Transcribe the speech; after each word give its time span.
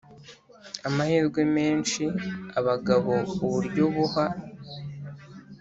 amahirwe 0.87 1.41
menshi 1.55 2.03
abagabo 2.59 3.13
Uburyo 3.45 3.83
buha 3.95 4.25